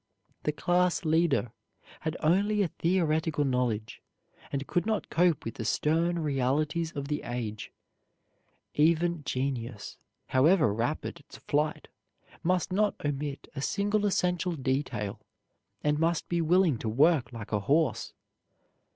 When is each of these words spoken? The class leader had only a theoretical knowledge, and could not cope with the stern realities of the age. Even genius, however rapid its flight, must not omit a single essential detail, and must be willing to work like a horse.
The 0.41 0.51
class 0.51 1.05
leader 1.05 1.51
had 1.99 2.17
only 2.21 2.63
a 2.63 2.69
theoretical 2.69 3.45
knowledge, 3.45 4.01
and 4.51 4.65
could 4.65 4.87
not 4.87 5.11
cope 5.11 5.45
with 5.45 5.53
the 5.57 5.63
stern 5.63 6.17
realities 6.17 6.91
of 6.95 7.07
the 7.07 7.21
age. 7.21 7.71
Even 8.73 9.23
genius, 9.25 9.99
however 10.29 10.73
rapid 10.73 11.19
its 11.19 11.37
flight, 11.37 11.87
must 12.41 12.73
not 12.73 12.95
omit 13.05 13.47
a 13.55 13.61
single 13.61 14.07
essential 14.07 14.53
detail, 14.53 15.19
and 15.83 15.99
must 15.99 16.27
be 16.27 16.41
willing 16.41 16.79
to 16.79 16.89
work 16.89 17.31
like 17.31 17.51
a 17.51 17.59
horse. 17.59 18.11